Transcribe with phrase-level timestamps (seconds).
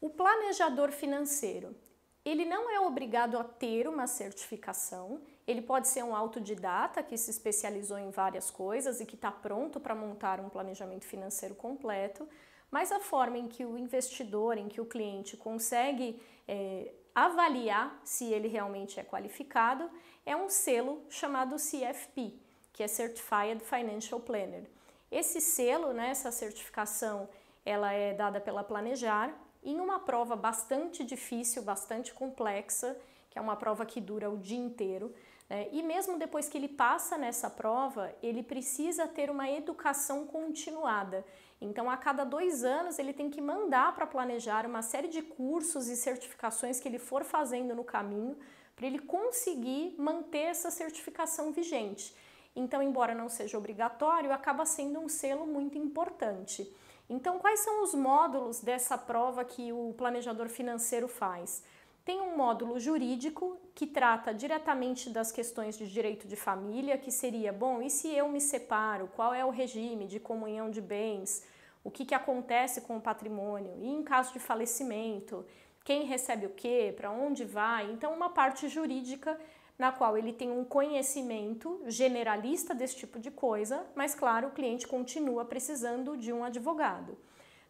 [0.00, 1.76] O planejador financeiro,
[2.24, 7.30] ele não é obrigado a ter uma certificação, ele pode ser um autodidata que se
[7.30, 12.26] especializou em várias coisas e que está pronto para montar um planejamento financeiro completo,
[12.70, 18.32] mas a forma em que o investidor, em que o cliente consegue é, avaliar se
[18.32, 19.90] ele realmente é qualificado
[20.24, 22.34] é um selo chamado CFP,
[22.72, 24.64] que é Certified Financial Planner.
[25.10, 27.28] Esse selo, né, essa certificação,
[27.66, 32.96] ela é dada pela Planejar em uma prova bastante difícil, bastante complexa,
[33.30, 35.14] que é uma prova que dura o dia inteiro.
[35.48, 35.68] Né?
[35.72, 41.24] E mesmo depois que ele passa nessa prova, ele precisa ter uma educação continuada.
[41.60, 45.88] Então, a cada dois anos, ele tem que mandar para planejar uma série de cursos
[45.88, 48.38] e certificações que ele for fazendo no caminho
[48.74, 52.16] para ele conseguir manter essa certificação vigente.
[52.56, 56.74] Então, embora não seja obrigatório, acaba sendo um selo muito importante.
[57.12, 61.60] Então, quais são os módulos dessa prova que o planejador financeiro faz?
[62.04, 67.52] Tem um módulo jurídico que trata diretamente das questões de direito de família, que seria,
[67.52, 69.10] bom, e se eu me separo?
[69.16, 71.44] Qual é o regime de comunhão de bens?
[71.82, 73.74] O que, que acontece com o patrimônio?
[73.80, 75.44] E em caso de falecimento,
[75.82, 76.94] quem recebe o quê?
[76.96, 77.90] Para onde vai?
[77.90, 79.36] Então, uma parte jurídica
[79.80, 84.86] na qual ele tem um conhecimento generalista desse tipo de coisa, mas claro, o cliente
[84.86, 87.16] continua precisando de um advogado.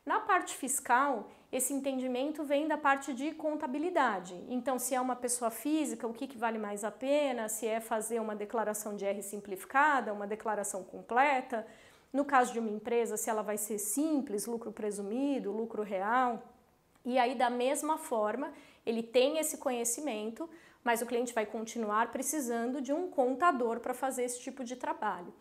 [0.05, 4.35] Na parte fiscal, esse entendimento vem da parte de contabilidade.
[4.49, 7.49] Então, se é uma pessoa física, o que, que vale mais a pena?
[7.49, 11.65] Se é fazer uma declaração de R simplificada, uma declaração completa.
[12.13, 16.43] No caso de uma empresa, se ela vai ser simples, lucro presumido, lucro real.
[17.05, 18.53] E aí, da mesma forma,
[18.85, 20.51] ele tem esse conhecimento,
[20.85, 25.33] mas o cliente vai continuar precisando de um contador para fazer esse tipo de trabalho.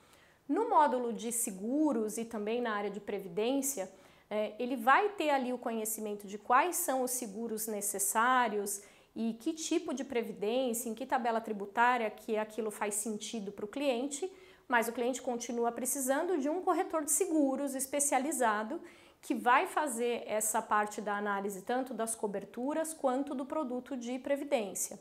[0.47, 3.91] No módulo de seguros e também na área de previdência,
[4.29, 8.81] é, ele vai ter ali o conhecimento de quais são os seguros necessários
[9.15, 13.67] e que tipo de previdência, em que tabela tributária que aquilo faz sentido para o
[13.67, 14.31] cliente,
[14.67, 18.79] mas o cliente continua precisando de um corretor de seguros especializado
[19.21, 24.99] que vai fazer essa parte da análise tanto das coberturas quanto do produto de previdência.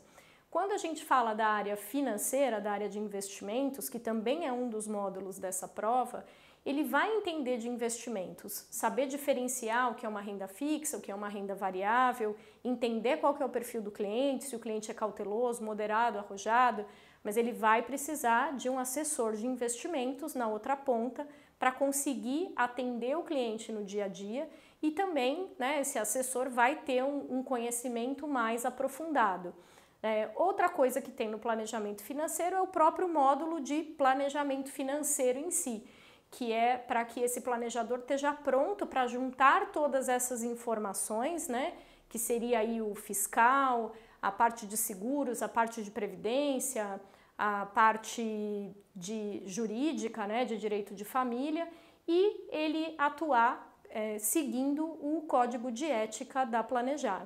[0.49, 4.67] Quando a gente fala da área financeira, da área de investimentos, que também é um
[4.67, 6.25] dos módulos dessa prova,
[6.65, 11.11] ele vai entender de investimentos, saber diferenciar o que é uma renda fixa, o que
[11.11, 14.89] é uma renda variável, entender qual que é o perfil do cliente, se o cliente
[14.89, 16.83] é cauteloso, moderado, arrojado,
[17.23, 21.27] mas ele vai precisar de um assessor de investimentos na outra ponta
[21.59, 24.49] para conseguir atender o cliente no dia a dia
[24.81, 29.53] e também né, esse assessor vai ter um, um conhecimento mais aprofundado.
[30.01, 35.37] É, outra coisa que tem no planejamento financeiro é o próprio módulo de planejamento financeiro
[35.37, 35.85] em si,
[36.31, 41.73] que é para que esse planejador esteja pronto para juntar todas essas informações, né?
[42.07, 46.99] Que seria aí o fiscal, a parte de seguros, a parte de previdência,
[47.37, 51.69] a parte de jurídica, né, de direito de família,
[52.05, 57.25] e ele atuar é, seguindo o código de ética da Planejar.